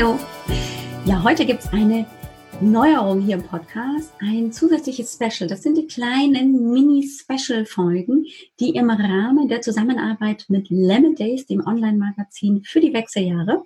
Hallo! 0.00 0.18
Ja, 1.04 1.22
heute 1.22 1.44
gibt 1.44 1.60
es 1.60 1.72
eine 1.74 2.06
Neuerung 2.62 3.20
hier 3.20 3.34
im 3.34 3.42
Podcast, 3.42 4.14
ein 4.20 4.50
zusätzliches 4.50 5.12
Special. 5.12 5.46
Das 5.46 5.62
sind 5.62 5.76
die 5.76 5.88
kleinen 5.88 6.72
Mini-Special-Folgen, 6.72 8.24
die 8.60 8.70
im 8.70 8.88
Rahmen 8.88 9.48
der 9.48 9.60
Zusammenarbeit 9.60 10.46
mit 10.48 10.70
Lemon 10.70 11.16
Days, 11.16 11.44
dem 11.44 11.66
Online-Magazin 11.66 12.62
für 12.64 12.80
die 12.80 12.94
Wechseljahre, 12.94 13.62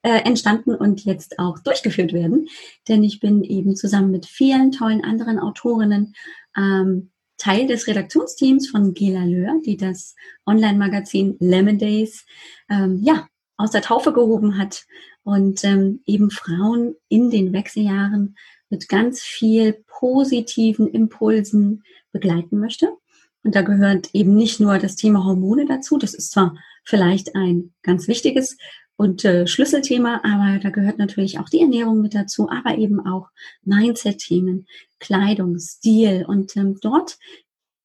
äh, 0.00 0.22
entstanden 0.22 0.74
und 0.74 1.04
jetzt 1.04 1.38
auch 1.38 1.58
durchgeführt 1.58 2.14
werden. 2.14 2.48
Denn 2.88 3.04
ich 3.04 3.20
bin 3.20 3.44
eben 3.44 3.76
zusammen 3.76 4.12
mit 4.12 4.24
vielen 4.24 4.72
tollen 4.72 5.04
anderen 5.04 5.38
Autorinnen 5.38 6.14
ähm, 6.56 7.10
Teil 7.36 7.66
des 7.66 7.86
Redaktionsteams 7.86 8.70
von 8.70 8.94
Gela 8.94 9.24
Löhr, 9.26 9.60
die 9.66 9.76
das 9.76 10.14
Online-Magazin 10.46 11.36
Lemon 11.38 11.76
Days 11.76 12.24
ähm, 12.70 13.00
ja, 13.02 13.28
aus 13.60 13.72
der 13.72 13.82
Taufe 13.82 14.14
gehoben 14.14 14.56
hat 14.56 14.86
und 15.24 15.64
ähm, 15.64 16.00
eben 16.06 16.30
Frauen 16.30 16.96
in 17.08 17.30
den 17.30 17.52
Wechseljahren 17.52 18.36
mit 18.68 18.88
ganz 18.88 19.20
viel 19.20 19.84
positiven 19.86 20.88
Impulsen 20.88 21.82
begleiten 22.12 22.58
möchte. 22.58 22.96
Und 23.42 23.54
da 23.54 23.62
gehört 23.62 24.10
eben 24.12 24.34
nicht 24.34 24.60
nur 24.60 24.78
das 24.78 24.96
Thema 24.96 25.24
Hormone 25.24 25.66
dazu, 25.66 25.98
das 25.98 26.14
ist 26.14 26.30
zwar 26.30 26.56
vielleicht 26.84 27.34
ein 27.34 27.72
ganz 27.82 28.08
wichtiges 28.08 28.56
und 28.96 29.24
äh, 29.24 29.46
Schlüsselthema, 29.46 30.20
aber 30.24 30.58
da 30.58 30.68
gehört 30.68 30.98
natürlich 30.98 31.38
auch 31.38 31.48
die 31.48 31.62
Ernährung 31.62 32.02
mit 32.02 32.14
dazu, 32.14 32.50
aber 32.50 32.76
eben 32.76 33.00
auch 33.00 33.28
Mindset-Themen, 33.64 34.66
Kleidung, 34.98 35.58
Stil. 35.58 36.26
Und 36.28 36.54
ähm, 36.56 36.76
dort 36.82 37.18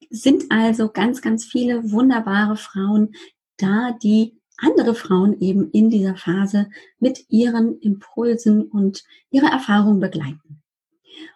sind 0.10 0.44
also 0.50 0.90
ganz, 0.90 1.22
ganz 1.22 1.46
viele 1.46 1.90
wunderbare 1.92 2.58
Frauen 2.58 3.16
da, 3.56 3.98
die 4.04 4.38
andere 4.58 4.96
Frauen 4.96 5.40
eben 5.40 5.70
in 5.72 5.90
dieser 5.90 6.16
Phase 6.16 6.70
mit 7.00 7.26
ihren 7.30 7.80
Impulsen 7.80 8.64
und 8.64 9.04
ihrer 9.30 9.52
Erfahrung 9.52 10.00
begleiten. 10.00 10.62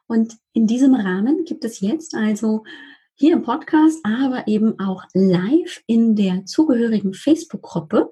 Und 0.07 0.37
in 0.53 0.67
diesem 0.67 0.95
Rahmen 0.95 1.45
gibt 1.45 1.63
es 1.65 1.79
jetzt 1.81 2.15
also 2.15 2.63
hier 3.13 3.33
im 3.33 3.43
Podcast, 3.43 3.99
aber 4.03 4.47
eben 4.47 4.79
auch 4.79 5.03
live 5.13 5.83
in 5.87 6.15
der 6.15 6.45
zugehörigen 6.45 7.13
Facebook-Gruppe 7.13 8.11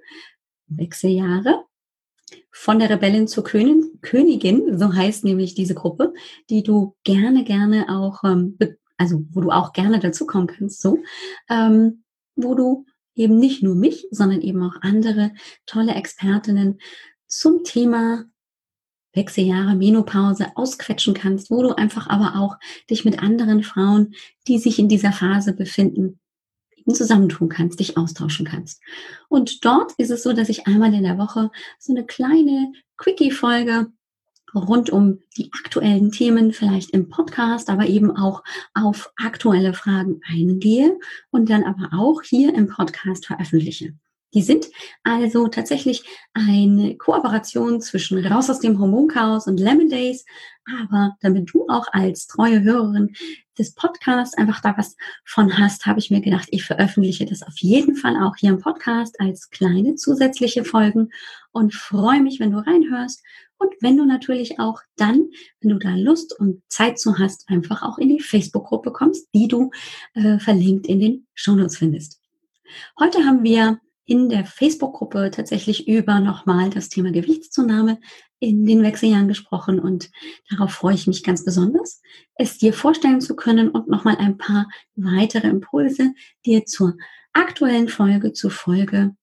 Wechseljahre 0.67 1.63
von 2.51 2.79
der 2.79 2.89
Rebellin 2.89 3.27
zur 3.27 3.43
Königin, 3.43 4.77
so 4.77 4.93
heißt 4.93 5.23
nämlich 5.23 5.55
diese 5.55 5.75
Gruppe, 5.75 6.13
die 6.49 6.63
du 6.63 6.95
gerne, 7.03 7.43
gerne 7.43 7.85
auch, 7.89 8.23
ähm, 8.23 8.57
also 8.97 9.23
wo 9.31 9.41
du 9.41 9.51
auch 9.51 9.73
gerne 9.73 9.99
dazukommen 9.99 10.47
kannst, 10.47 10.81
so, 10.81 10.99
ähm, 11.49 12.03
wo 12.35 12.55
du 12.55 12.85
eben 13.17 13.37
nicht 13.37 13.63
nur 13.63 13.75
mich, 13.75 14.07
sondern 14.11 14.41
eben 14.41 14.63
auch 14.63 14.75
andere 14.81 15.31
tolle 15.65 15.95
Expertinnen 15.95 16.79
zum 17.27 17.63
Thema 17.63 18.25
Wechseljahre, 19.13 19.75
Menopause 19.75 20.47
ausquetschen 20.55 21.13
kannst, 21.13 21.49
wo 21.49 21.63
du 21.63 21.75
einfach 21.75 22.07
aber 22.07 22.39
auch 22.39 22.57
dich 22.89 23.03
mit 23.03 23.21
anderen 23.21 23.63
Frauen, 23.63 24.13
die 24.47 24.59
sich 24.59 24.79
in 24.79 24.87
dieser 24.87 25.11
Phase 25.11 25.53
befinden, 25.53 26.19
zusammentun 26.93 27.49
kannst, 27.49 27.79
dich 27.81 27.97
austauschen 27.97 28.45
kannst. 28.45 28.81
Und 29.27 29.65
dort 29.65 29.91
ist 29.97 30.11
es 30.11 30.23
so, 30.23 30.31
dass 30.31 30.47
ich 30.47 30.67
einmal 30.67 30.93
in 30.93 31.03
der 31.03 31.17
Woche 31.17 31.51
so 31.79 31.93
eine 31.93 32.05
kleine 32.05 32.71
Quickie-Folge 32.97 33.91
rund 34.55 34.89
um 34.89 35.19
die 35.37 35.51
aktuellen 35.63 36.11
Themen 36.11 36.53
vielleicht 36.53 36.91
im 36.91 37.09
Podcast, 37.09 37.69
aber 37.69 37.87
eben 37.87 38.15
auch 38.15 38.43
auf 38.73 39.11
aktuelle 39.17 39.73
Fragen 39.73 40.21
eingehe 40.27 40.97
und 41.31 41.49
dann 41.49 41.63
aber 41.63 41.89
auch 41.93 42.21
hier 42.21 42.53
im 42.55 42.67
Podcast 42.67 43.25
veröffentliche. 43.25 43.93
Die 44.33 44.41
sind 44.41 44.67
also 45.03 45.47
tatsächlich 45.47 46.03
eine 46.33 46.95
Kooperation 46.97 47.81
zwischen 47.81 48.23
Raus 48.25 48.49
aus 48.49 48.59
dem 48.59 48.77
Hormonchaos 48.77 49.47
und 49.47 49.59
Lemon 49.59 49.89
Days. 49.89 50.25
Aber 50.81 51.15
damit 51.21 51.53
du 51.53 51.65
auch 51.69 51.87
als 51.93 52.27
treue 52.27 52.61
Hörerin 52.61 53.15
des 53.57 53.73
Podcasts 53.73 54.37
einfach 54.37 54.61
da 54.61 54.77
was 54.77 54.97
von 55.23 55.57
hast, 55.57 55.85
habe 55.85 55.99
ich 55.99 56.11
mir 56.11 56.19
gedacht, 56.19 56.49
ich 56.51 56.65
veröffentliche 56.65 57.25
das 57.25 57.41
auf 57.41 57.57
jeden 57.59 57.95
Fall 57.95 58.17
auch 58.21 58.35
hier 58.35 58.49
im 58.49 58.59
Podcast 58.59 59.19
als 59.21 59.49
kleine 59.49 59.95
zusätzliche 59.95 60.65
Folgen 60.65 61.09
und 61.51 61.73
freue 61.73 62.21
mich, 62.21 62.41
wenn 62.41 62.51
du 62.51 62.59
reinhörst 62.59 63.23
und 63.57 63.73
wenn 63.81 63.97
du 63.97 64.05
natürlich 64.05 64.59
auch 64.59 64.81
dann, 64.95 65.29
wenn 65.61 65.71
du 65.71 65.79
da 65.79 65.95
Lust 65.95 66.37
und 66.39 66.61
Zeit 66.67 66.99
zu 66.99 67.17
hast, 67.17 67.49
einfach 67.49 67.83
auch 67.83 67.97
in 67.97 68.09
die 68.09 68.19
Facebook-Gruppe 68.19 68.91
kommst, 68.91 69.27
die 69.33 69.47
du 69.47 69.71
äh, 70.13 70.39
verlinkt 70.39 70.87
in 70.87 70.99
den 70.99 71.27
Shownotes 71.33 71.77
findest. 71.77 72.21
Heute 72.99 73.25
haben 73.25 73.43
wir 73.43 73.79
in 74.05 74.29
der 74.29 74.45
Facebook-Gruppe 74.45 75.31
tatsächlich 75.31 75.87
über 75.87 76.19
nochmal 76.19 76.69
das 76.69 76.89
Thema 76.89 77.11
Gewichtszunahme 77.11 77.99
in 78.39 78.65
den 78.65 78.81
Wechseljahren 78.81 79.27
gesprochen 79.27 79.79
und 79.79 80.09
darauf 80.49 80.71
freue 80.71 80.95
ich 80.95 81.07
mich 81.07 81.23
ganz 81.23 81.43
besonders, 81.43 82.01
es 82.35 82.57
dir 82.57 82.73
vorstellen 82.73 83.19
zu 83.19 83.35
können 83.35 83.69
und 83.69 83.89
nochmal 83.89 84.15
ein 84.17 84.37
paar 84.37 84.67
weitere 84.95 85.47
Impulse 85.47 86.13
dir 86.45 86.65
zur 86.65 86.95
aktuellen 87.33 87.89
Folge, 87.89 88.31
zur 88.31 88.51
Folge 88.51 89.15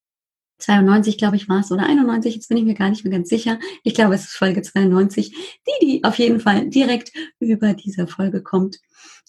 92, 0.58 1.18
glaube 1.18 1.36
ich, 1.36 1.48
war 1.48 1.60
es, 1.60 1.72
oder 1.72 1.86
91, 1.86 2.34
jetzt 2.34 2.48
bin 2.48 2.56
ich 2.56 2.64
mir 2.64 2.74
gar 2.74 2.90
nicht 2.90 3.04
mehr 3.04 3.12
ganz 3.12 3.28
sicher. 3.28 3.58
Ich 3.82 3.94
glaube, 3.94 4.14
es 4.14 4.24
ist 4.24 4.36
Folge 4.36 4.62
92, 4.62 5.34
die, 5.66 5.86
die 5.86 6.04
auf 6.04 6.18
jeden 6.18 6.40
Fall 6.40 6.68
direkt 6.68 7.12
über 7.40 7.74
dieser 7.74 8.06
Folge 8.06 8.42
kommt. 8.42 8.78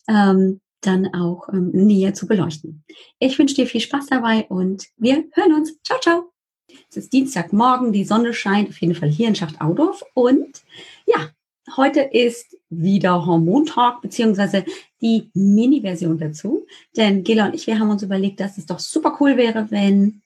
Ähm, 0.07 0.61
dann 0.81 1.13
auch 1.13 1.49
ähm, 1.49 1.71
näher 1.71 2.13
zu 2.13 2.27
beleuchten. 2.27 2.83
Ich 3.19 3.39
wünsche 3.39 3.55
dir 3.55 3.67
viel 3.67 3.81
Spaß 3.81 4.07
dabei 4.07 4.45
und 4.49 4.85
wir 4.97 5.25
hören 5.33 5.53
uns. 5.53 5.79
Ciao, 5.83 5.99
ciao. 5.99 6.31
Es 6.89 6.97
ist 6.97 7.13
Dienstagmorgen, 7.13 7.93
die 7.93 8.05
Sonne 8.05 8.33
scheint 8.33 8.69
auf 8.69 8.79
jeden 8.81 8.95
Fall 8.95 9.09
hier 9.09 9.27
in 9.27 9.35
Schacht-Audorf 9.35 10.03
und 10.13 10.61
ja, 11.05 11.29
heute 11.75 12.01
ist 12.01 12.57
wieder 12.69 13.25
Hormontalk 13.25 14.01
beziehungsweise 14.01 14.65
die 15.01 15.29
Mini-Version 15.33 16.17
dazu, 16.17 16.65
denn 16.97 17.23
Gela 17.23 17.47
und 17.47 17.55
ich, 17.55 17.67
wir 17.67 17.79
haben 17.79 17.89
uns 17.89 18.03
überlegt, 18.03 18.39
dass 18.39 18.57
es 18.57 18.65
doch 18.65 18.79
super 18.79 19.17
cool 19.19 19.37
wäre, 19.37 19.71
wenn 19.71 20.21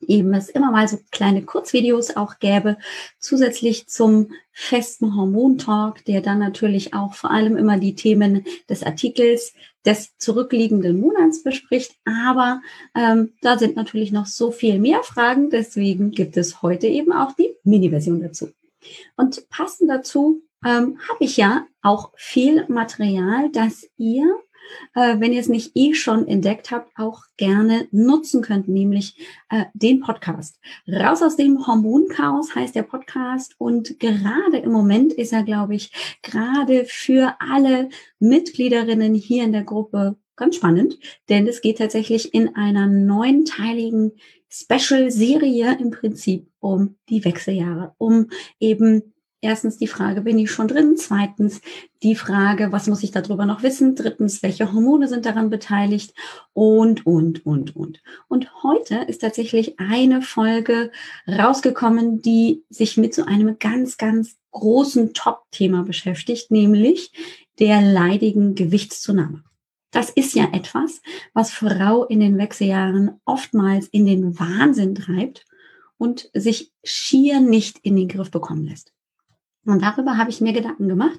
eben 0.00 0.34
es 0.34 0.48
immer 0.48 0.70
mal 0.70 0.86
so 0.88 0.98
kleine 1.10 1.42
Kurzvideos 1.42 2.16
auch 2.16 2.38
gäbe, 2.38 2.76
zusätzlich 3.18 3.88
zum 3.88 4.28
festen 4.52 5.16
Hormontalk, 5.16 6.04
der 6.04 6.20
dann 6.20 6.38
natürlich 6.38 6.94
auch 6.94 7.14
vor 7.14 7.30
allem 7.30 7.56
immer 7.56 7.78
die 7.78 7.94
Themen 7.94 8.44
des 8.68 8.82
Artikels 8.82 9.52
des 9.84 10.16
zurückliegenden 10.18 10.98
Monats 11.00 11.42
bespricht. 11.42 11.92
Aber 12.04 12.60
ähm, 12.94 13.32
da 13.40 13.58
sind 13.58 13.76
natürlich 13.76 14.12
noch 14.12 14.26
so 14.26 14.50
viel 14.50 14.78
mehr 14.78 15.02
Fragen, 15.02 15.50
deswegen 15.50 16.10
gibt 16.10 16.36
es 16.36 16.62
heute 16.62 16.86
eben 16.86 17.12
auch 17.12 17.32
die 17.32 17.54
Mini-Version 17.64 18.20
dazu. 18.20 18.50
Und 19.16 19.48
passend 19.48 19.90
dazu 19.90 20.42
ähm, 20.64 20.98
habe 21.08 21.24
ich 21.24 21.36
ja 21.36 21.66
auch 21.82 22.12
viel 22.16 22.66
Material, 22.68 23.50
das 23.52 23.86
ihr 23.96 24.26
äh, 24.94 25.18
wenn 25.18 25.32
ihr 25.32 25.40
es 25.40 25.48
nicht 25.48 25.72
eh 25.74 25.94
schon 25.94 26.26
entdeckt 26.26 26.70
habt, 26.70 26.92
auch 26.98 27.24
gerne 27.36 27.88
nutzen 27.90 28.42
könnt, 28.42 28.68
nämlich 28.68 29.16
äh, 29.50 29.64
den 29.74 30.00
Podcast. 30.00 30.58
Raus 30.88 31.22
aus 31.22 31.36
dem 31.36 31.66
Hormonchaos 31.66 32.54
heißt 32.54 32.74
der 32.74 32.82
Podcast 32.82 33.54
und 33.58 33.98
gerade 34.00 34.58
im 34.58 34.72
Moment 34.72 35.12
ist 35.12 35.32
er, 35.32 35.42
glaube 35.42 35.74
ich, 35.74 35.92
gerade 36.22 36.84
für 36.86 37.34
alle 37.38 37.88
Mitgliederinnen 38.18 39.14
hier 39.14 39.44
in 39.44 39.52
der 39.52 39.64
Gruppe 39.64 40.16
ganz 40.36 40.56
spannend, 40.56 40.98
denn 41.28 41.46
es 41.46 41.62
geht 41.62 41.78
tatsächlich 41.78 42.34
in 42.34 42.54
einer 42.54 42.86
neunteiligen 42.86 44.12
Special-Serie 44.50 45.78
im 45.80 45.90
Prinzip 45.90 46.48
um 46.60 46.96
die 47.08 47.24
Wechseljahre, 47.24 47.94
um 47.98 48.28
eben 48.60 49.14
Erstens 49.42 49.76
die 49.76 49.86
Frage, 49.86 50.22
bin 50.22 50.38
ich 50.38 50.50
schon 50.50 50.66
drin? 50.66 50.96
Zweitens 50.96 51.60
die 52.02 52.14
Frage, 52.14 52.72
was 52.72 52.86
muss 52.86 53.02
ich 53.02 53.10
darüber 53.10 53.44
noch 53.44 53.62
wissen? 53.62 53.94
Drittens, 53.94 54.42
welche 54.42 54.72
Hormone 54.72 55.08
sind 55.08 55.26
daran 55.26 55.50
beteiligt? 55.50 56.14
Und, 56.54 57.04
und, 57.04 57.44
und, 57.44 57.76
und. 57.76 58.02
Und 58.28 58.62
heute 58.62 58.96
ist 59.06 59.20
tatsächlich 59.20 59.78
eine 59.78 60.22
Folge 60.22 60.90
rausgekommen, 61.28 62.22
die 62.22 62.64
sich 62.70 62.96
mit 62.96 63.14
so 63.14 63.24
einem 63.24 63.58
ganz, 63.58 63.98
ganz 63.98 64.36
großen 64.52 65.12
Top-Thema 65.12 65.82
beschäftigt, 65.82 66.50
nämlich 66.50 67.12
der 67.58 67.82
leidigen 67.82 68.54
Gewichtszunahme. 68.54 69.44
Das 69.90 70.10
ist 70.10 70.34
ja 70.34 70.48
etwas, 70.52 71.00
was 71.34 71.50
Frau 71.50 72.04
in 72.04 72.20
den 72.20 72.38
Wechseljahren 72.38 73.20
oftmals 73.24 73.86
in 73.88 74.06
den 74.06 74.38
Wahnsinn 74.38 74.94
treibt 74.94 75.46
und 75.98 76.30
sich 76.32 76.72
schier 76.84 77.40
nicht 77.40 77.78
in 77.82 77.96
den 77.96 78.08
Griff 78.08 78.30
bekommen 78.30 78.64
lässt. 78.64 78.95
Und 79.66 79.82
darüber 79.82 80.16
habe 80.16 80.30
ich 80.30 80.40
mir 80.40 80.52
Gedanken 80.52 80.88
gemacht, 80.88 81.18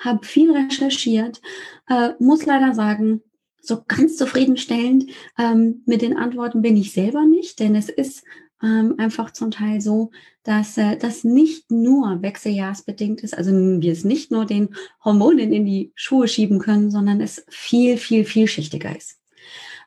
habe 0.00 0.24
viel 0.24 0.52
recherchiert, 0.52 1.40
äh, 1.88 2.10
muss 2.18 2.46
leider 2.46 2.74
sagen, 2.74 3.22
so 3.60 3.82
ganz 3.86 4.16
zufriedenstellend 4.16 5.10
ähm, 5.38 5.82
mit 5.84 6.02
den 6.02 6.16
Antworten 6.16 6.62
bin 6.62 6.76
ich 6.76 6.92
selber 6.92 7.26
nicht, 7.26 7.60
denn 7.60 7.74
es 7.74 7.88
ist 7.88 8.24
ähm, 8.62 8.94
einfach 8.98 9.32
zum 9.32 9.50
Teil 9.50 9.80
so, 9.80 10.10
dass 10.42 10.76
äh, 10.78 10.96
das 10.96 11.24
nicht 11.24 11.70
nur 11.70 12.22
wechseljahrsbedingt 12.22 13.22
ist, 13.22 13.36
also 13.36 13.52
wir 13.52 13.92
es 13.92 14.04
nicht 14.04 14.30
nur 14.30 14.46
den 14.46 14.70
Hormonen 15.04 15.52
in 15.52 15.64
die 15.64 15.92
Schuhe 15.94 16.28
schieben 16.28 16.58
können, 16.58 16.90
sondern 16.90 17.20
es 17.20 17.44
viel, 17.48 17.98
viel, 17.98 18.24
vielschichtiger 18.24 18.96
ist. 18.96 19.18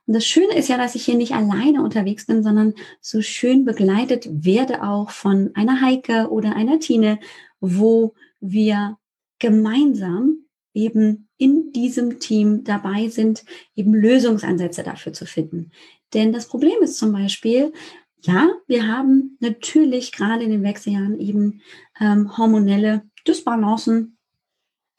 Und 0.08 0.16
das 0.16 0.26
Schöne 0.26 0.56
ist 0.56 0.68
ja, 0.68 0.78
dass 0.78 0.96
ich 0.96 1.06
hier 1.06 1.16
nicht 1.16 1.34
alleine 1.34 1.84
unterwegs 1.84 2.26
bin, 2.26 2.44
sondern 2.44 2.74
so 3.02 3.22
schön 3.22 3.66
begleitet 3.66 4.28
werde 4.30 4.84
auch 4.84 5.12
von 5.12 5.52
einer 5.54 5.82
Heike 5.82 6.30
oder 6.32 6.56
einer 6.56 6.80
Tine, 6.80 7.20
wo 7.62 8.14
wir 8.42 8.98
gemeinsam 9.40 10.46
eben 10.74 11.30
in 11.38 11.72
diesem 11.72 12.20
Team 12.20 12.64
dabei 12.64 13.10
sind, 13.10 13.44
eben 13.76 13.94
Lösungsansätze 13.94 14.84
dafür 14.84 15.14
zu 15.14 15.26
finden. 15.26 15.72
Denn 16.14 16.34
das 16.34 16.48
Problem 16.48 16.82
ist 16.82 16.98
zum 16.98 17.12
Beispiel, 17.14 17.74
ja, 18.22 18.50
wir 18.68 18.88
haben 18.88 19.38
natürlich 19.40 20.12
gerade 20.12 20.44
in 20.44 20.52
den 20.52 20.64
Wechseljahren 20.64 21.20
eben 21.20 21.62
ähm, 22.00 22.38
hormonelle 22.38 23.04
Dysbalancen, 23.28 24.18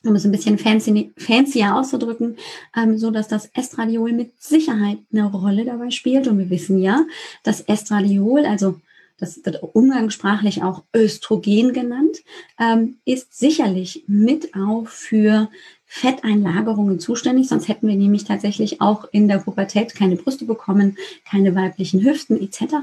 um 0.05 0.17
es 0.17 0.25
ein 0.25 0.32
bisschen 0.32 0.59
fancy, 0.59 1.12
fancier 1.17 1.76
auszudrücken, 1.76 2.37
ähm, 2.76 2.99
so 2.99 3.11
dass 3.11 3.29
das 3.29 3.47
Estradiol 3.55 4.12
mit 4.12 4.41
Sicherheit 4.43 4.99
eine 5.12 5.31
Rolle 5.31 5.64
dabei 5.64 5.91
spielt. 5.91 6.26
Und 6.26 6.38
wir 6.38 6.50
wissen 6.50 6.79
ja, 6.79 7.06
dass 7.44 7.61
Estradiol, 7.61 8.44
also 8.44 8.81
das 9.19 9.44
wird 9.44 9.62
umgangssprachlich 9.62 10.62
auch 10.62 10.82
Östrogen 10.94 11.73
genannt, 11.73 12.19
ähm, 12.59 12.99
ist 13.05 13.38
sicherlich 13.38 14.05
mit 14.06 14.55
auch 14.55 14.87
für 14.87 15.49
Fetteinlagerungen 15.87 17.00
zuständig, 17.00 17.49
sonst 17.49 17.69
hätten 17.69 17.87
wir 17.87 17.97
nämlich 17.97 18.25
tatsächlich 18.25 18.81
auch 18.81 19.06
in 19.12 19.29
der 19.29 19.38
Pubertät 19.38 19.94
keine 19.94 20.17
Brüste 20.17 20.47
bekommen, 20.47 20.97
keine 21.29 21.55
weiblichen 21.55 22.03
Hüften 22.03 22.41
etc. 22.41 22.76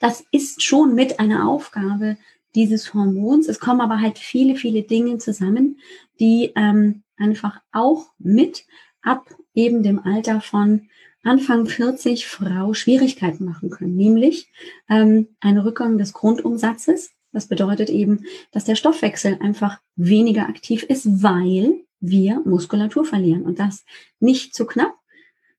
Das 0.00 0.24
ist 0.30 0.62
schon 0.62 0.94
mit 0.94 1.20
einer 1.20 1.48
Aufgabe 1.48 2.16
dieses 2.54 2.94
Hormons. 2.94 3.48
Es 3.48 3.60
kommen 3.60 3.80
aber 3.80 4.00
halt 4.00 4.18
viele, 4.18 4.56
viele 4.56 4.82
Dinge 4.82 5.18
zusammen, 5.18 5.78
die 6.20 6.52
ähm, 6.56 7.02
einfach 7.16 7.60
auch 7.72 8.06
mit 8.18 8.64
ab 9.02 9.28
eben 9.54 9.82
dem 9.82 9.98
Alter 9.98 10.40
von 10.40 10.88
Anfang 11.24 11.66
40 11.66 12.26
Frau 12.26 12.74
Schwierigkeiten 12.74 13.44
machen 13.44 13.70
können, 13.70 13.96
nämlich 13.96 14.52
ähm, 14.88 15.28
ein 15.40 15.58
Rückgang 15.58 15.98
des 15.98 16.12
Grundumsatzes. 16.12 17.10
Das 17.32 17.48
bedeutet 17.48 17.90
eben, 17.90 18.24
dass 18.52 18.64
der 18.64 18.76
Stoffwechsel 18.76 19.38
einfach 19.40 19.80
weniger 19.96 20.48
aktiv 20.48 20.84
ist, 20.84 21.22
weil 21.22 21.84
wir 22.00 22.42
Muskulatur 22.44 23.04
verlieren 23.04 23.42
und 23.42 23.58
das 23.58 23.84
nicht 24.20 24.54
zu 24.54 24.66
knapp. 24.66 24.94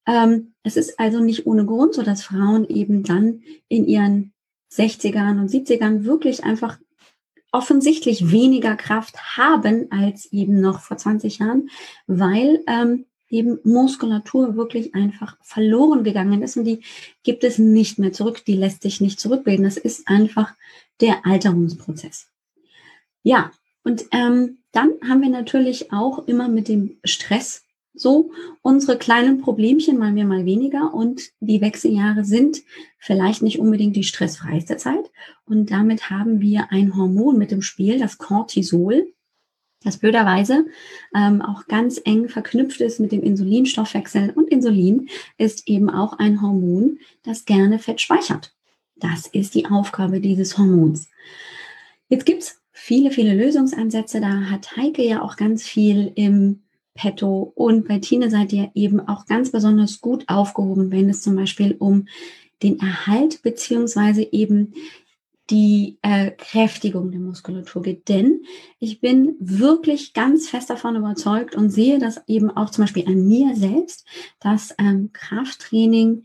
Ähm, 0.07 0.53
es 0.63 0.77
ist 0.77 0.99
also 0.99 1.19
nicht 1.19 1.47
ohne 1.47 1.65
Grund 1.65 1.95
so, 1.95 2.03
dass 2.03 2.23
Frauen 2.23 2.67
eben 2.69 3.03
dann 3.03 3.41
in 3.67 3.85
ihren 3.85 4.33
60ern 4.71 5.39
und 5.39 5.49
70ern 5.49 6.03
wirklich 6.03 6.43
einfach 6.43 6.77
offensichtlich 7.51 8.31
weniger 8.31 8.75
Kraft 8.75 9.37
haben 9.37 9.87
als 9.89 10.31
eben 10.31 10.59
noch 10.59 10.81
vor 10.81 10.97
20 10.97 11.39
Jahren, 11.39 11.69
weil 12.05 12.61
ähm, 12.67 13.05
eben 13.29 13.59
Muskulatur 13.63 14.55
wirklich 14.55 14.95
einfach 14.95 15.37
verloren 15.41 16.03
gegangen 16.03 16.41
ist 16.41 16.57
und 16.57 16.65
die 16.65 16.81
gibt 17.23 17.43
es 17.43 17.57
nicht 17.57 17.99
mehr 17.99 18.13
zurück, 18.13 18.43
die 18.45 18.55
lässt 18.55 18.81
sich 18.81 19.01
nicht 19.01 19.19
zurückbilden. 19.19 19.65
Das 19.65 19.77
ist 19.77 20.07
einfach 20.07 20.53
der 21.01 21.25
Alterungsprozess. 21.25 22.27
Ja, 23.23 23.51
und 23.83 24.05
ähm, 24.11 24.59
dann 24.71 24.93
haben 25.07 25.21
wir 25.21 25.29
natürlich 25.29 25.91
auch 25.91 26.27
immer 26.27 26.47
mit 26.49 26.67
dem 26.67 26.97
Stress 27.03 27.65
so 27.95 28.31
unsere 28.61 28.97
kleinen 28.97 29.39
Problemchen, 29.41 29.97
mal 29.97 30.11
mehr, 30.11 30.25
mal 30.25 30.45
weniger. 30.45 30.93
Und 30.93 31.31
die 31.39 31.61
Wechseljahre 31.61 32.25
sind 32.25 32.61
vielleicht 32.99 33.41
nicht 33.41 33.59
unbedingt 33.59 33.95
die 33.95 34.03
stressfreiste 34.03 34.77
Zeit. 34.77 35.11
Und 35.45 35.71
damit 35.71 36.09
haben 36.09 36.41
wir 36.41 36.71
ein 36.71 36.95
Hormon 36.95 37.37
mit 37.37 37.51
dem 37.51 37.61
Spiel, 37.61 37.97
das 37.99 38.17
Cortisol, 38.17 39.07
das 39.85 39.97
blöderweise 39.97 40.65
ähm, 41.15 41.41
auch 41.41 41.67
ganz 41.67 42.01
eng 42.03 42.27
verknüpft 42.27 42.81
ist 42.81 42.99
mit 42.99 43.11
dem 43.11 43.23
Insulinstoffwechsel. 43.23 44.31
Und 44.31 44.49
Insulin 44.49 45.07
ist 45.37 45.67
eben 45.67 45.89
auch 45.89 46.19
ein 46.19 46.41
Hormon, 46.41 46.99
das 47.23 47.45
gerne 47.45 47.79
Fett 47.79 48.01
speichert. 48.01 48.53
Das 48.97 49.27
ist 49.27 49.55
die 49.55 49.67
Aufgabe 49.67 50.19
dieses 50.19 50.57
Hormons. 50.57 51.07
Jetzt 52.09 52.25
gibt's 52.25 52.61
viele, 52.71 53.11
viele 53.11 53.33
Lösungsansätze. 53.33 54.19
Da 54.19 54.49
hat 54.49 54.75
Heike 54.75 55.03
ja 55.03 55.21
auch 55.21 55.37
ganz 55.37 55.63
viel 55.63 56.11
im 56.15 56.63
Petto 56.95 57.51
und 57.55 57.87
bei 57.87 57.99
Tine 57.99 58.29
seid 58.29 58.53
ihr 58.53 58.71
eben 58.73 59.01
auch 59.01 59.25
ganz 59.25 59.51
besonders 59.51 60.01
gut 60.01 60.23
aufgehoben, 60.27 60.91
wenn 60.91 61.09
es 61.09 61.21
zum 61.21 61.35
Beispiel 61.35 61.75
um 61.77 62.07
den 62.63 62.79
Erhalt 62.79 63.41
beziehungsweise 63.43 64.23
eben 64.31 64.73
die 65.49 65.99
äh, 66.01 66.31
Kräftigung 66.31 67.11
der 67.11 67.19
Muskulatur 67.19 67.81
geht. 67.83 68.09
Denn 68.09 68.43
ich 68.79 68.99
bin 68.99 69.35
wirklich 69.39 70.13
ganz 70.13 70.49
fest 70.49 70.69
davon 70.69 70.95
überzeugt 70.95 71.55
und 71.55 71.69
sehe 71.69 71.99
das 71.99 72.21
eben 72.27 72.49
auch 72.49 72.69
zum 72.71 72.83
Beispiel 72.85 73.07
an 73.07 73.27
mir 73.27 73.55
selbst, 73.55 74.05
dass 74.39 74.73
ähm, 74.79 75.11
Krafttraining 75.13 76.23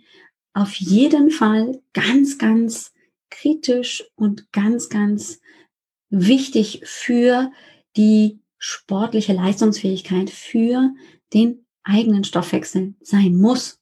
auf 0.55 0.75
jeden 0.75 1.31
Fall 1.31 1.81
ganz, 1.93 2.38
ganz 2.38 2.93
kritisch 3.31 4.05
und 4.17 4.52
ganz, 4.52 4.88
ganz 4.88 5.40
wichtig 6.08 6.82
für 6.84 7.52
die 7.96 8.40
sportliche 8.58 9.32
Leistungsfähigkeit, 9.32 10.31
für 10.31 10.93
den 11.32 11.64
eigenen 11.82 12.25
Stoffwechsel 12.25 12.94
sein 13.00 13.37
muss. 13.37 13.78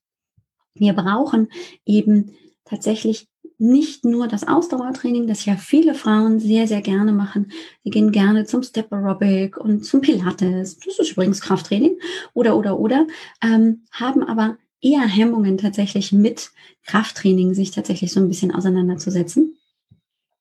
Wir 0.74 0.92
brauchen 0.92 1.48
eben 1.84 2.36
tatsächlich 2.64 3.28
nicht 3.58 4.04
nur 4.04 4.28
das 4.28 4.46
Ausdauertraining, 4.46 5.26
das 5.26 5.44
ja 5.44 5.56
viele 5.56 5.94
Frauen 5.94 6.38
sehr, 6.38 6.68
sehr 6.68 6.80
gerne 6.80 7.12
machen. 7.12 7.50
Sie 7.82 7.90
gehen 7.90 8.12
gerne 8.12 8.44
zum 8.46 8.62
Step 8.62 8.92
Aerobic 8.92 9.56
und 9.56 9.84
zum 9.84 10.00
Pilates. 10.00 10.78
Das 10.78 10.98
ist 10.98 11.12
übrigens 11.12 11.40
Krafttraining. 11.40 11.98
Oder, 12.34 12.56
oder, 12.56 12.78
oder. 12.78 13.06
Ähm, 13.42 13.82
haben 13.90 14.22
aber 14.22 14.56
eher 14.80 15.06
Hemmungen 15.06 15.58
tatsächlich 15.58 16.12
mit 16.12 16.50
Krafttraining 16.86 17.52
sich 17.52 17.72
tatsächlich 17.72 18.12
so 18.12 18.20
ein 18.20 18.28
bisschen 18.28 18.54
auseinanderzusetzen. 18.54 19.58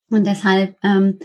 Und 0.09 0.25
deshalb 0.25 0.77
ähm, 0.83 1.17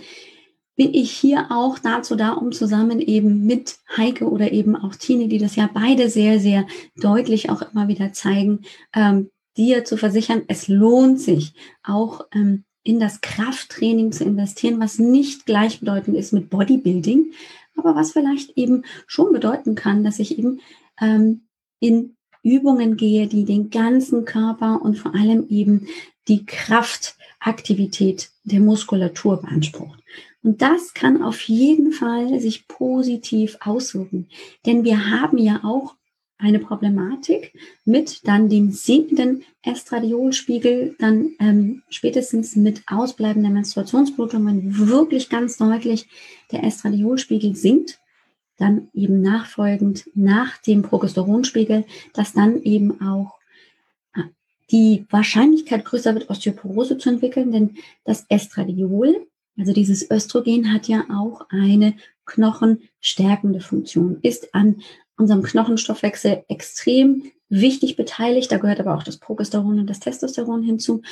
bin 0.76 0.94
ich 0.94 1.12
hier 1.12 1.48
auch 1.50 1.78
dazu 1.78 2.16
da, 2.16 2.32
um 2.32 2.52
zusammen 2.52 3.00
eben 3.00 3.44
mit 3.44 3.76
Heike 3.96 4.28
oder 4.28 4.52
eben 4.52 4.74
auch 4.76 4.96
Tine, 4.96 5.28
die 5.28 5.38
das 5.38 5.56
ja 5.56 5.68
beide 5.72 6.08
sehr, 6.08 6.40
sehr 6.40 6.66
deutlich 6.96 7.50
auch 7.50 7.62
immer 7.62 7.88
wieder 7.88 8.12
zeigen, 8.14 8.60
ähm, 8.94 9.30
dir 9.56 9.84
zu 9.84 9.96
versichern, 9.96 10.42
es 10.48 10.68
lohnt 10.68 11.20
sich 11.20 11.54
auch 11.82 12.26
ähm, 12.32 12.64
in 12.82 12.98
das 12.98 13.20
Krafttraining 13.20 14.12
zu 14.12 14.24
investieren, 14.24 14.80
was 14.80 14.98
nicht 14.98 15.46
gleichbedeutend 15.46 16.16
ist 16.16 16.32
mit 16.32 16.50
Bodybuilding, 16.50 17.32
aber 17.76 17.94
was 17.94 18.12
vielleicht 18.12 18.56
eben 18.56 18.84
schon 19.06 19.32
bedeuten 19.32 19.74
kann, 19.74 20.04
dass 20.04 20.18
ich 20.18 20.38
eben 20.38 20.60
ähm, 21.00 21.42
in 21.80 22.16
Übungen 22.42 22.96
gehe, 22.96 23.28
die 23.28 23.44
den 23.44 23.70
ganzen 23.70 24.24
Körper 24.24 24.82
und 24.82 24.98
vor 24.98 25.14
allem 25.14 25.46
eben 25.48 25.86
die 26.28 26.44
Kraftaktivität 26.44 28.30
der 28.44 28.60
Muskulatur 28.60 29.40
beansprucht. 29.40 30.02
Und 30.42 30.60
das 30.60 30.92
kann 30.92 31.22
auf 31.22 31.40
jeden 31.42 31.92
Fall 31.92 32.40
sich 32.40 32.66
positiv 32.66 33.56
auswirken. 33.60 34.28
Denn 34.66 34.84
wir 34.84 35.10
haben 35.10 35.38
ja 35.38 35.60
auch 35.62 35.94
eine 36.42 36.58
Problematik 36.58 37.54
mit 37.84 38.26
dann 38.26 38.48
dem 38.48 38.72
sinkenden 38.72 39.44
Estradiolspiegel, 39.62 40.96
dann 40.98 41.30
ähm, 41.38 41.82
spätestens 41.88 42.56
mit 42.56 42.82
ausbleibender 42.86 43.50
Menstruationsblutung, 43.50 44.44
wenn 44.46 44.76
wirklich 44.88 45.28
ganz 45.28 45.56
deutlich 45.56 46.08
der 46.50 46.64
Estradiolspiegel 46.64 47.54
sinkt, 47.54 48.00
dann 48.58 48.88
eben 48.92 49.22
nachfolgend 49.22 50.10
nach 50.14 50.58
dem 50.58 50.82
Progesteronspiegel, 50.82 51.84
dass 52.12 52.32
dann 52.32 52.60
eben 52.62 53.00
auch 53.00 53.38
äh, 54.14 54.22
die 54.72 55.06
Wahrscheinlichkeit 55.10 55.84
größer 55.84 56.14
wird, 56.14 56.28
Osteoporose 56.28 56.98
zu 56.98 57.08
entwickeln, 57.08 57.52
denn 57.52 57.76
das 58.04 58.26
Estradiol 58.28 59.26
also 59.58 59.72
dieses 59.72 60.10
Östrogen 60.10 60.72
hat 60.72 60.88
ja 60.88 61.04
auch 61.10 61.46
eine 61.50 61.94
knochenstärkende 62.24 63.60
Funktion, 63.60 64.18
ist 64.22 64.54
an 64.54 64.80
unserem 65.22 65.42
Knochenstoffwechsel 65.42 66.44
extrem 66.48 67.30
wichtig 67.48 67.96
beteiligt. 67.96 68.50
Da 68.50 68.58
gehört 68.58 68.80
aber 68.80 68.96
auch 68.96 69.04
das 69.04 69.18
Progesteron 69.18 69.78
und 69.78 69.88
das 69.88 70.00
Testosteron 70.00 70.62
hinzu. 70.62 71.02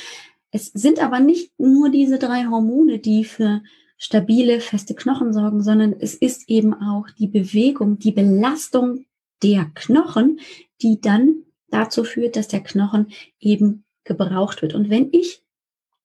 Es 0.51 0.67
sind 0.67 1.01
aber 1.01 1.21
nicht 1.21 1.51
nur 1.57 1.89
diese 1.89 2.19
drei 2.19 2.45
Hormone, 2.45 2.99
die 2.99 3.23
für 3.23 3.61
stabile, 3.97 4.59
feste 4.59 4.95
Knochen 4.95 5.31
sorgen, 5.31 5.63
sondern 5.63 5.95
es 5.97 6.13
ist 6.13 6.49
eben 6.49 6.73
auch 6.73 7.09
die 7.17 7.27
Bewegung, 7.27 7.99
die 7.99 8.11
Belastung 8.11 9.05
der 9.43 9.71
Knochen, 9.75 10.39
die 10.81 10.99
dann 10.99 11.43
dazu 11.69 12.03
führt, 12.03 12.35
dass 12.35 12.49
der 12.49 12.61
Knochen 12.61 13.07
eben 13.39 13.85
gebraucht 14.03 14.61
wird. 14.61 14.73
Und 14.75 14.89
wenn 14.89 15.09
ich 15.13 15.41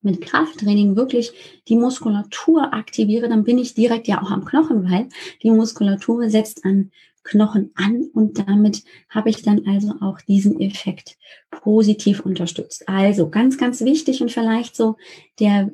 mit 0.00 0.20
Krafttraining 0.20 0.94
wirklich 0.94 1.32
die 1.66 1.76
Muskulatur 1.76 2.72
aktiviere, 2.72 3.28
dann 3.28 3.42
bin 3.42 3.58
ich 3.58 3.74
direkt 3.74 4.06
ja 4.06 4.22
auch 4.22 4.30
am 4.30 4.44
Knochen, 4.44 4.88
weil 4.88 5.08
die 5.42 5.50
Muskulatur 5.50 6.30
setzt 6.30 6.64
an 6.64 6.92
Knochen 7.26 7.72
an 7.74 8.08
und 8.14 8.38
damit 8.46 8.84
habe 9.08 9.30
ich 9.30 9.42
dann 9.42 9.66
also 9.66 9.94
auch 10.00 10.20
diesen 10.20 10.60
Effekt 10.60 11.16
positiv 11.50 12.20
unterstützt. 12.20 12.88
Also 12.88 13.28
ganz, 13.28 13.58
ganz 13.58 13.80
wichtig 13.82 14.22
und 14.22 14.30
vielleicht 14.30 14.76
so 14.76 14.96
der 15.40 15.70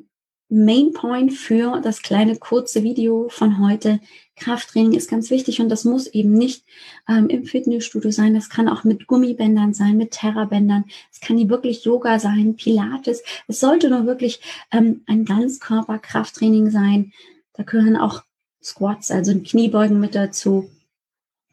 Main 0.49 0.93
Point 0.93 1.33
für 1.33 1.79
das 1.81 2.03
kleine 2.03 2.35
kurze 2.35 2.83
Video 2.83 3.27
von 3.29 3.59
heute. 3.59 3.99
Krafttraining 4.35 4.93
ist 4.93 5.09
ganz 5.09 5.31
wichtig 5.31 5.59
und 5.59 5.69
das 5.69 5.83
muss 5.83 6.05
eben 6.05 6.33
nicht 6.33 6.63
ähm, 7.07 7.27
im 7.27 7.45
Fitnessstudio 7.45 8.11
sein. 8.11 8.35
Das 8.35 8.49
kann 8.49 8.67
auch 8.67 8.83
mit 8.83 9.07
Gummibändern 9.07 9.73
sein, 9.73 9.97
mit 9.97 10.11
Terrabändern. 10.11 10.85
Es 11.11 11.21
kann 11.21 11.37
die 11.37 11.49
wirklich 11.49 11.85
Yoga 11.85 12.19
sein, 12.19 12.55
Pilates. 12.55 13.23
Es 13.47 13.59
sollte 13.59 13.89
nur 13.89 14.05
wirklich 14.05 14.41
ähm, 14.71 15.01
ein 15.07 15.25
Ganzkörper-Krafttraining 15.25 16.69
sein. 16.69 17.13
Da 17.53 17.63
gehören 17.63 17.97
auch 17.97 18.21
Squats, 18.61 19.09
also 19.09 19.33
Kniebeugen 19.39 19.99
mit 19.99 20.13
dazu. 20.13 20.69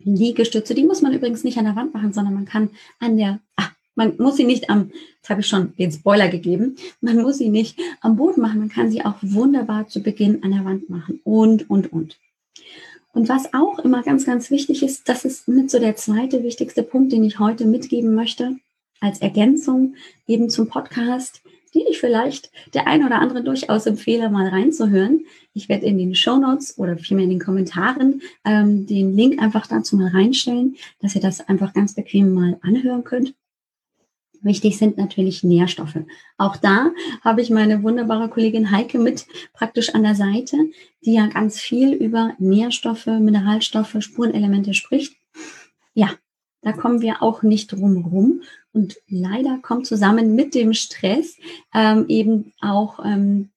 Liegestütze, 0.04 0.74
die 0.74 0.84
muss 0.84 1.02
man 1.02 1.12
übrigens 1.12 1.44
nicht 1.44 1.58
an 1.58 1.64
der 1.64 1.76
Wand 1.76 1.94
machen, 1.94 2.12
sondern 2.12 2.34
man 2.34 2.44
kann 2.44 2.70
an 2.98 3.16
der, 3.16 3.40
ach, 3.56 3.72
man 3.94 4.16
muss 4.18 4.36
sie 4.36 4.44
nicht 4.44 4.70
am, 4.70 4.90
jetzt 5.16 5.30
habe 5.30 5.40
ich 5.40 5.46
schon 5.46 5.74
den 5.76 5.92
Spoiler 5.92 6.28
gegeben, 6.28 6.76
man 7.00 7.18
muss 7.18 7.38
sie 7.38 7.50
nicht 7.50 7.78
am 8.00 8.16
Boden 8.16 8.40
machen, 8.40 8.60
man 8.60 8.68
kann 8.68 8.90
sie 8.90 9.04
auch 9.04 9.16
wunderbar 9.20 9.88
zu 9.88 10.00
Beginn 10.00 10.42
an 10.42 10.52
der 10.52 10.64
Wand 10.64 10.88
machen 10.88 11.20
und, 11.24 11.68
und, 11.68 11.92
und. 11.92 12.18
Und 13.12 13.28
was 13.28 13.52
auch 13.52 13.80
immer 13.80 14.02
ganz, 14.02 14.24
ganz 14.24 14.50
wichtig 14.50 14.82
ist, 14.82 15.08
das 15.08 15.24
ist 15.24 15.48
mit 15.48 15.70
so 15.70 15.78
der 15.78 15.96
zweite 15.96 16.42
wichtigste 16.44 16.82
Punkt, 16.82 17.12
den 17.12 17.24
ich 17.24 17.38
heute 17.38 17.66
mitgeben 17.66 18.14
möchte, 18.14 18.56
als 19.00 19.20
Ergänzung 19.20 19.96
eben 20.26 20.48
zum 20.48 20.68
Podcast, 20.68 21.42
die 21.74 21.84
ich 21.88 21.98
vielleicht 21.98 22.50
der 22.74 22.86
ein 22.86 23.04
oder 23.04 23.20
andere 23.20 23.42
durchaus 23.42 23.86
empfehle, 23.86 24.30
mal 24.30 24.48
reinzuhören. 24.48 25.24
Ich 25.54 25.68
werde 25.68 25.86
in 25.86 25.98
den 25.98 26.14
Show 26.14 26.36
Notes 26.36 26.78
oder 26.78 26.96
vielmehr 26.96 27.24
in 27.24 27.30
den 27.30 27.40
Kommentaren 27.40 28.22
ähm, 28.44 28.86
den 28.86 29.16
Link 29.16 29.40
einfach 29.40 29.66
dazu 29.66 29.96
mal 29.96 30.08
reinstellen, 30.08 30.76
dass 31.00 31.14
ihr 31.14 31.20
das 31.20 31.48
einfach 31.48 31.72
ganz 31.72 31.94
bequem 31.94 32.34
mal 32.34 32.58
anhören 32.62 33.04
könnt. 33.04 33.34
Wichtig 34.42 34.78
sind 34.78 34.96
natürlich 34.96 35.44
Nährstoffe. 35.44 35.98
Auch 36.38 36.56
da 36.56 36.92
habe 37.22 37.42
ich 37.42 37.50
meine 37.50 37.82
wunderbare 37.82 38.30
Kollegin 38.30 38.70
Heike 38.70 38.98
mit 38.98 39.26
praktisch 39.52 39.94
an 39.94 40.02
der 40.02 40.14
Seite, 40.14 40.56
die 41.04 41.14
ja 41.14 41.26
ganz 41.26 41.60
viel 41.60 41.92
über 41.92 42.34
Nährstoffe, 42.38 43.06
Mineralstoffe, 43.06 43.96
Spurenelemente 44.00 44.72
spricht. 44.72 45.14
Ja, 45.92 46.10
da 46.62 46.72
kommen 46.72 47.02
wir 47.02 47.22
auch 47.22 47.42
nicht 47.42 47.72
drum 47.72 48.04
rum. 48.06 48.42
Und 48.72 48.96
leider 49.08 49.58
kommt 49.62 49.86
zusammen 49.86 50.34
mit 50.34 50.54
dem 50.54 50.72
Stress 50.74 51.36
ähm, 51.74 52.04
eben 52.08 52.52
auch 52.60 53.04
ähm, 53.04 53.50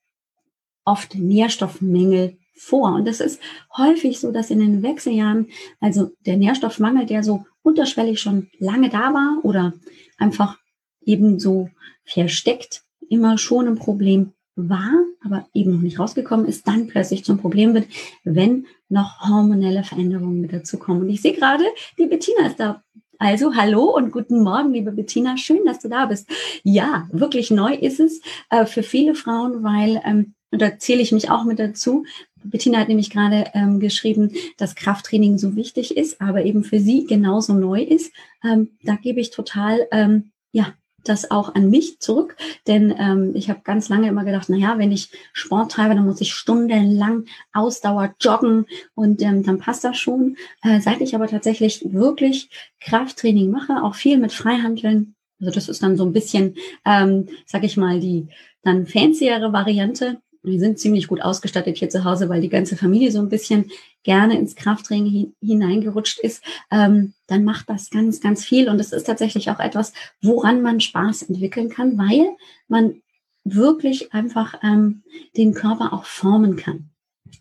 oft 0.86 1.16
Nährstoffmängel 1.16 2.38
vor. 2.56 2.96
Und 2.96 3.06
das 3.08 3.20
ist 3.20 3.40
häufig 3.78 4.20
so, 4.20 4.32
dass 4.32 4.50
in 4.50 4.60
den 4.60 4.84
Wechseljahren, 4.84 5.50
also 5.80 6.12
der 6.26 6.38
Nährstoffmangel, 6.38 7.06
der 7.06 7.24
so 7.24 7.46
unterschwellig 7.62 8.20
schon 8.20 8.50
lange 8.60 8.90
da 8.90 9.14
war 9.14 9.40
oder 9.44 9.74
einfach 10.18 10.58
eben 11.06 11.40
so 11.40 11.70
versteckt 12.06 12.84
immer 13.10 13.38
schon 13.38 13.68
ein 13.68 13.76
Problem 13.76 14.34
war, 14.56 14.92
aber 15.24 15.48
eben 15.54 15.72
noch 15.72 15.82
nicht 15.82 16.00
rausgekommen 16.00 16.46
ist, 16.46 16.68
dann 16.68 16.88
plötzlich 16.88 17.24
zum 17.24 17.38
Problem 17.38 17.74
wird, 17.74 17.88
wenn 18.24 18.68
noch 18.90 19.28
hormonelle 19.28 19.84
Veränderungen 19.84 20.42
mit 20.42 20.54
dazu 20.54 20.78
kommen. 20.78 21.02
Und 21.02 21.10
ich 21.10 21.22
sehe 21.22 21.34
gerade, 21.34 21.64
die 21.98 22.06
Bettina 22.06 22.48
ist 22.48 22.60
da. 22.60 22.84
Also 23.24 23.56
hallo 23.56 23.86
und 23.86 24.12
guten 24.12 24.44
Morgen, 24.44 24.74
liebe 24.74 24.92
Bettina. 24.92 25.38
Schön, 25.38 25.64
dass 25.64 25.80
du 25.80 25.88
da 25.88 26.08
bist. 26.08 26.30
Ja, 26.64 27.08
wirklich 27.10 27.52
neu 27.52 27.74
ist 27.74 28.02
es 28.02 28.20
äh, 28.50 28.66
für 28.66 28.84
viele 28.84 29.16
Frauen, 29.16 29.64
weil, 29.64 30.02
ähm, 30.04 30.34
und 30.52 30.62
da 30.62 30.78
zähle 30.78 31.02
ich 31.02 31.14
mich 31.14 31.30
auch 31.30 31.46
mit 31.46 31.58
dazu, 31.58 32.04
Bettina 32.44 32.80
hat 32.80 32.90
nämlich 32.90 33.10
gerade 33.10 33.46
ähm, 33.54 33.80
geschrieben, 33.80 34.34
dass 34.58 34.76
Krafttraining 34.76 35.38
so 35.38 35.56
wichtig 35.56 35.96
ist, 35.96 36.20
aber 36.20 36.44
eben 36.44 36.66
für 36.66 36.82
sie 36.82 37.06
genauso 37.06 37.54
neu 37.54 37.82
ist. 37.82 38.12
Ähm, 38.44 38.72
da 38.84 38.96
gebe 38.96 39.22
ich 39.22 39.32
total 39.32 39.88
ähm, 39.94 40.32
ja, 40.52 40.74
das 41.04 41.32
auch 41.32 41.56
an 41.56 41.70
mich 41.70 42.00
zurück, 42.00 42.36
denn 42.68 42.94
ähm, 42.98 43.32
ich 43.36 43.50
habe 43.50 43.62
ganz 43.64 43.90
lange 43.90 44.08
immer 44.08 44.24
gedacht, 44.24 44.48
na 44.50 44.58
ja, 44.58 44.78
wenn 44.78 44.92
ich 44.92 45.12
Sport 45.34 45.72
treibe, 45.72 45.96
dann 45.96 46.06
muss 46.06 46.22
ich 46.22 46.34
stundenlang 46.34 47.26
Ausdauer 47.54 48.16
joggen 48.20 48.66
und 48.96 49.22
ähm, 49.22 49.44
dann 49.44 49.58
passt 49.58 49.84
das 49.84 49.98
schon. 49.98 50.38
Äh, 50.62 50.80
seit 50.80 51.02
ich 51.02 51.16
aber 51.16 51.28
tatsächlich 51.28 51.86
wirklich 51.92 52.50
Krafttraining 52.80 53.52
mache, 53.52 53.84
auch 53.84 53.96
viel 53.96 54.18
mit 54.18 54.34
Freihandeln, 54.34 55.16
also 55.40 55.54
das 55.54 55.68
ist 55.68 55.84
dann 55.84 55.98
so 55.98 56.06
ein 56.06 56.14
bisschen, 56.14 56.56
ähm, 56.86 57.28
sag 57.46 57.64
ich 57.64 57.76
mal, 57.76 58.00
die 58.00 58.30
dann 58.64 58.86
fanciere 58.86 59.52
Variante. 59.52 60.22
Wir 60.44 60.60
sind 60.60 60.78
ziemlich 60.78 61.08
gut 61.08 61.22
ausgestattet 61.22 61.78
hier 61.78 61.90
zu 61.90 62.04
Hause, 62.04 62.28
weil 62.30 62.42
die 62.42 62.50
ganze 62.50 62.76
Familie 62.76 63.12
so 63.12 63.20
ein 63.20 63.30
bisschen 63.30 63.72
gerne 64.04 64.38
ins 64.38 64.56
Krafttraining 64.56 65.34
hineingerutscht 65.42 66.20
ist, 66.20 66.44
ähm, 66.70 67.14
dann 67.28 67.46
macht 67.46 67.70
das 67.70 67.90
ganz, 67.90 68.20
ganz 68.20 68.44
viel. 68.44 68.70
Und 68.70 68.80
es 68.80 68.92
ist 68.92 69.06
tatsächlich 69.06 69.50
auch 69.50 69.60
etwas, 69.60 69.94
woran 70.22 70.62
man 70.62 70.82
Spaß 70.82 71.24
entwickeln 71.24 71.70
kann, 71.70 71.98
weil 71.98 72.28
man 72.68 73.02
wirklich 73.46 74.14
einfach 74.14 74.60
ähm, 74.64 75.04
den 75.38 75.54
Körper 75.54 75.94
auch 75.94 76.06
formen 76.06 76.58
kann. 76.58 76.90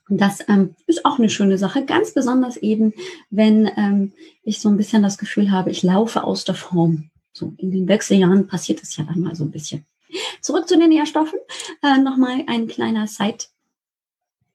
Und 0.09 0.21
das 0.21 0.40
ähm, 0.49 0.75
ist 0.87 1.04
auch 1.04 1.18
eine 1.18 1.28
schöne 1.28 1.59
Sache, 1.59 1.85
ganz 1.85 2.14
besonders 2.14 2.56
eben, 2.56 2.92
wenn 3.30 3.71
ähm, 3.76 4.12
ich 4.42 4.61
so 4.61 4.68
ein 4.68 4.76
bisschen 4.76 5.02
das 5.02 5.18
Gefühl 5.18 5.50
habe, 5.50 5.71
ich 5.71 5.82
laufe 5.82 6.25
aus 6.25 6.44
der 6.44 6.54
Form. 6.54 7.11
So 7.32 7.54
in 7.56 7.71
den 7.71 7.88
Wechseljahren 7.88 8.47
passiert 8.47 8.82
es 8.82 8.97
ja 8.97 9.04
dann 9.04 9.21
mal 9.21 9.35
so 9.35 9.44
ein 9.44 9.50
bisschen. 9.50 9.87
Zurück 10.41 10.69
zu 10.69 10.79
den 10.79 10.88
Nährstoffen. 10.88 11.38
Äh, 11.83 11.99
Nochmal 11.99 12.45
ein 12.47 12.69
kleiner 12.69 13.07
Side 13.07 13.45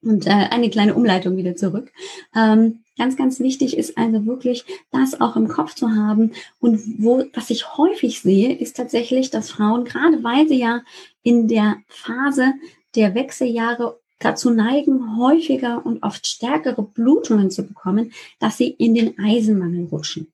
und 0.01 0.27
äh, 0.27 0.29
eine 0.29 0.69
kleine 0.69 0.95
Umleitung 0.95 1.37
wieder 1.37 1.55
zurück. 1.55 1.91
Ähm, 2.35 2.83
ganz, 2.97 3.15
ganz 3.15 3.39
wichtig 3.39 3.77
ist 3.77 3.97
also 3.97 4.25
wirklich, 4.25 4.65
das 4.91 5.19
auch 5.19 5.35
im 5.35 5.47
Kopf 5.47 5.75
zu 5.75 5.89
haben. 5.89 6.33
Und 6.59 6.81
wo, 6.99 7.23
was 7.33 7.49
ich 7.49 7.77
häufig 7.77 8.21
sehe, 8.21 8.57
ist 8.57 8.77
tatsächlich, 8.77 9.29
dass 9.29 9.51
Frauen, 9.51 9.85
gerade 9.85 10.23
weil 10.23 10.47
sie 10.47 10.59
ja 10.59 10.81
in 11.23 11.47
der 11.47 11.77
Phase 11.87 12.53
der 12.95 13.15
Wechseljahre 13.15 13.99
dazu 14.19 14.49
neigen, 14.49 15.17
häufiger 15.17 15.85
und 15.85 16.01
oft 16.03 16.25
stärkere 16.25 16.81
Blutungen 16.81 17.51
zu 17.51 17.63
bekommen, 17.63 18.13
dass 18.39 18.57
sie 18.57 18.69
in 18.69 18.95
den 18.95 19.19
Eisenmangel 19.19 19.85
rutschen. 19.85 20.31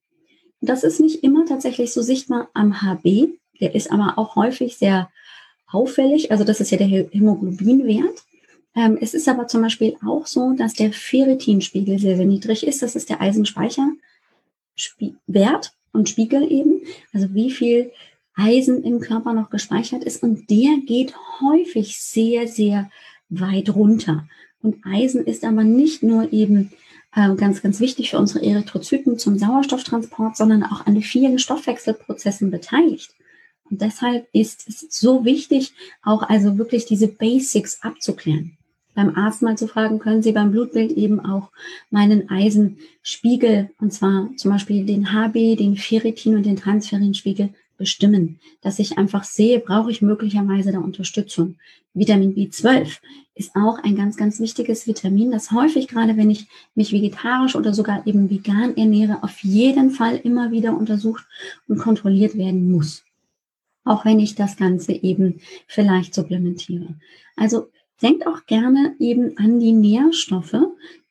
Und 0.61 0.69
das 0.69 0.83
ist 0.83 0.99
nicht 0.99 1.23
immer 1.23 1.45
tatsächlich 1.45 1.91
so 1.91 2.01
sichtbar 2.01 2.49
am 2.53 2.81
HB. 2.81 3.27
Der 3.59 3.75
ist 3.75 3.91
aber 3.91 4.17
auch 4.17 4.35
häufig 4.35 4.77
sehr 4.77 5.09
auffällig. 5.73 6.31
Also 6.31 6.43
das 6.43 6.61
ist 6.61 6.71
ja 6.71 6.77
der 6.77 6.87
Hämoglobinwert. 6.87 8.23
Ähm, 8.75 8.97
es 8.99 9.13
ist 9.13 9.29
aber 9.29 9.47
zum 9.47 9.61
Beispiel 9.61 9.95
auch 10.05 10.27
so, 10.27 10.53
dass 10.53 10.73
der 10.73 10.93
Ferritinspiegel 10.93 11.99
sehr, 11.99 12.17
sehr 12.17 12.25
niedrig 12.25 12.65
ist. 12.65 12.81
Das 12.81 12.95
ist 12.95 13.09
der 13.09 13.21
Eisenspeicherwert 13.21 15.73
und 15.91 16.09
Spiegel 16.09 16.51
eben. 16.51 16.81
Also 17.13 17.33
wie 17.33 17.51
viel 17.51 17.91
Eisen 18.35 18.83
im 18.83 18.99
Körper 18.99 19.33
noch 19.33 19.49
gespeichert 19.49 20.03
ist. 20.03 20.23
Und 20.23 20.49
der 20.49 20.77
geht 20.85 21.13
häufig 21.41 21.99
sehr, 21.99 22.47
sehr 22.47 22.89
weit 23.29 23.75
runter. 23.75 24.27
Und 24.61 24.77
Eisen 24.85 25.25
ist 25.25 25.43
aber 25.43 25.63
nicht 25.63 26.03
nur 26.03 26.31
eben 26.33 26.71
äh, 27.15 27.35
ganz, 27.35 27.61
ganz 27.61 27.79
wichtig 27.79 28.09
für 28.09 28.17
unsere 28.17 28.45
Erythrozyten 28.45 29.19
zum 29.19 29.37
Sauerstofftransport, 29.37 30.35
sondern 30.35 30.63
auch 30.63 30.85
an 30.85 30.99
vielen 31.01 31.37
Stoffwechselprozessen 31.37 32.49
beteiligt. 32.49 33.13
Und 33.69 33.81
deshalb 33.81 34.27
ist 34.33 34.67
es 34.67 34.87
so 34.89 35.25
wichtig, 35.25 35.73
auch 36.03 36.23
also 36.23 36.57
wirklich 36.57 36.85
diese 36.85 37.07
Basics 37.07 37.81
abzuklären 37.81 38.57
beim 38.95 39.15
Arzt 39.15 39.41
mal 39.41 39.57
zu 39.57 39.67
fragen, 39.67 39.99
können 39.99 40.21
Sie 40.21 40.31
beim 40.31 40.51
Blutbild 40.51 40.91
eben 40.91 41.19
auch 41.19 41.49
meinen 41.89 42.29
Eisenspiegel, 42.29 43.69
und 43.79 43.91
zwar 43.93 44.29
zum 44.37 44.51
Beispiel 44.51 44.85
den 44.85 45.11
HB, 45.11 45.55
den 45.57 45.75
Ferritin 45.77 46.35
und 46.35 46.45
den 46.45 46.57
Transferinspiegel 46.57 47.49
bestimmen, 47.77 48.39
dass 48.61 48.79
ich 48.79 48.97
einfach 48.97 49.23
sehe, 49.23 49.59
brauche 49.59 49.91
ich 49.91 50.01
möglicherweise 50.01 50.71
da 50.71 50.79
Unterstützung. 50.79 51.55
Vitamin 51.95 52.35
B12 52.35 52.99
ist 53.35 53.55
auch 53.55 53.79
ein 53.83 53.95
ganz, 53.95 54.15
ganz 54.15 54.39
wichtiges 54.39 54.87
Vitamin, 54.87 55.31
das 55.31 55.51
häufig, 55.51 55.87
gerade 55.87 56.15
wenn 56.17 56.29
ich 56.29 56.47
mich 56.75 56.91
vegetarisch 56.91 57.55
oder 57.55 57.73
sogar 57.73 58.05
eben 58.05 58.29
vegan 58.29 58.77
ernähre, 58.77 59.23
auf 59.23 59.39
jeden 59.43 59.89
Fall 59.89 60.17
immer 60.17 60.51
wieder 60.51 60.77
untersucht 60.77 61.25
und 61.67 61.79
kontrolliert 61.79 62.37
werden 62.37 62.71
muss. 62.71 63.03
Auch 63.85 64.05
wenn 64.05 64.19
ich 64.19 64.35
das 64.35 64.57
Ganze 64.57 64.93
eben 64.93 65.41
vielleicht 65.67 66.13
supplementiere. 66.13 66.95
Also 67.35 67.67
Denkt 68.03 68.27
auch 68.27 68.45
gerne 68.47 68.95
eben 68.99 69.37
an 69.37 69.61
die 69.61 69.71
Nährstoffe, 69.71 70.57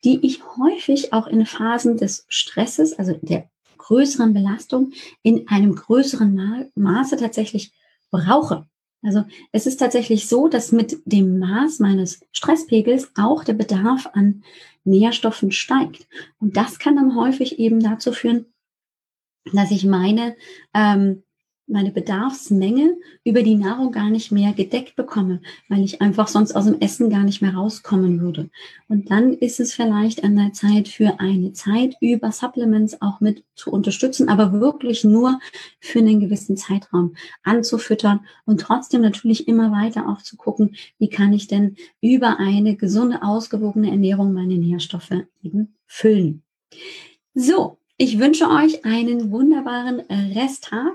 die 0.05 0.27
ich 0.27 0.43
häufig 0.59 1.15
auch 1.15 1.27
in 1.27 1.47
Phasen 1.47 1.97
des 1.97 2.27
Stresses, 2.29 2.93
also 2.99 3.19
der 3.23 3.49
größeren 3.79 4.35
Belastung, 4.35 4.93
in 5.23 5.49
einem 5.49 5.75
größeren 5.75 6.35
Ma 6.35 6.67
Maße 6.75 7.17
tatsächlich 7.17 7.73
brauche. 8.11 8.67
Also 9.03 9.25
es 9.53 9.67
ist 9.67 9.79
tatsächlich 9.79 10.29
so, 10.29 10.49
dass 10.49 10.71
mit 10.71 10.99
dem 11.07 11.39
Maß 11.39 11.79
meines 11.79 12.21
Stresspegels 12.31 13.11
auch 13.17 13.43
der 13.43 13.55
Bedarf 13.55 14.09
an 14.13 14.45
Nährstoffen 14.85 15.51
steigt. 15.51 16.07
Und 16.41 16.59
das 16.59 16.79
kann 16.79 16.97
dann 16.97 17.17
häufig 17.17 17.59
eben 17.59 17.81
dazu 17.81 18.13
führen, 18.13 18.45
dass 19.53 19.71
ich 19.71 19.85
meine 19.85 20.37
ähm, 20.75 21.23
meine 21.67 21.91
Bedarfsmenge 21.91 22.97
über 23.25 23.43
die 23.43 23.55
Nahrung 23.55 23.93
gar 23.93 24.11
nicht 24.11 24.33
mehr 24.33 24.53
gedeckt 24.53 24.97
bekomme, 24.97 25.41
weil 25.69 25.83
ich 25.83 26.03
einfach 26.03 26.29
sonst 26.29 26.55
aus 26.55 26.67
dem 26.67 26.81
Essen 26.81 27.11
gar 27.11 27.25
nicht 27.25 27.43
mehr 27.43 27.55
rauskommen 27.55 28.21
würde. 28.21 28.51
Und 28.89 29.11
dann 29.11 29.33
ist 29.33 29.61
es 29.61 29.73
vielleicht 29.73 30.25
an 30.25 30.37
der 30.37 30.53
Zeit 30.53 30.89
für 30.89 31.21
eine 31.21 31.53
Zeit 31.53 31.97
über 32.01 32.33
Supplements 32.33 33.01
auch 33.01 33.21
mit 33.21 33.45
zu 33.55 33.71
unterstützen, 33.71 34.29
aber 34.29 34.53
wirklich 34.53 35.05
nur 35.05 35.39
für 35.81 36.01
einen 36.01 36.21
gewissen 36.21 36.57
Zeitraum 36.57 37.15
anzufüttern 37.43 38.21
und 38.45 38.61
trotzdem 38.61 39.01
natürlich 39.01 39.49
immer 39.49 39.73
weiter 39.73 40.09
auch 40.09 40.23
zu 40.23 40.37
gucken, 40.37 40.77
wie 40.99 41.09
kann 41.09 41.33
ich 41.33 41.47
denn 41.47 41.77
über 42.01 42.39
eine 42.39 42.77
gesunde, 42.77 43.23
ausgewogene 43.23 43.91
Ernährung 43.91 44.33
meine 44.33 44.59
Nährstoffe 44.59 45.13
eben 45.43 45.75
füllen. 45.87 46.43
So, 47.35 47.79
ich 47.97 48.19
wünsche 48.19 48.49
euch 48.49 48.85
einen 48.85 49.31
wunderbaren 49.31 50.01
Resttag. 50.35 50.93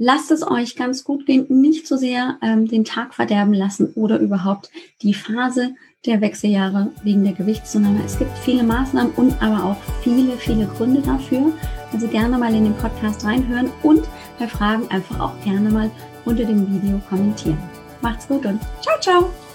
Lasst 0.00 0.30
es 0.30 0.46
euch 0.48 0.76
ganz 0.76 1.02
gut 1.02 1.26
gehen, 1.26 1.46
nicht 1.48 1.88
so 1.88 1.96
sehr 1.96 2.38
ähm, 2.40 2.68
den 2.68 2.84
Tag 2.84 3.14
verderben 3.14 3.52
lassen 3.52 3.92
oder 3.96 4.20
überhaupt 4.20 4.70
die 5.02 5.12
Phase 5.12 5.74
der 6.06 6.20
Wechseljahre 6.20 6.92
wegen 7.02 7.24
der 7.24 7.32
Gewichtszunahme. 7.32 8.00
Es 8.04 8.16
gibt 8.16 8.30
viele 8.38 8.62
Maßnahmen 8.62 9.12
und 9.14 9.42
aber 9.42 9.64
auch 9.64 9.76
viele, 10.04 10.36
viele 10.36 10.66
Gründe 10.66 11.00
dafür. 11.00 11.52
Also 11.92 12.06
gerne 12.06 12.38
mal 12.38 12.54
in 12.54 12.64
den 12.64 12.76
Podcast 12.76 13.24
reinhören 13.24 13.70
und 13.82 14.08
bei 14.38 14.46
Fragen 14.46 14.88
einfach 14.88 15.18
auch 15.18 15.40
gerne 15.42 15.68
mal 15.68 15.90
unter 16.24 16.44
dem 16.44 16.72
Video 16.72 17.00
kommentieren. 17.08 17.58
Macht's 18.00 18.28
gut 18.28 18.46
und 18.46 18.60
ciao, 18.80 19.00
ciao! 19.00 19.47